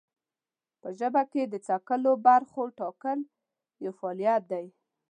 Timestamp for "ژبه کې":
0.99-1.43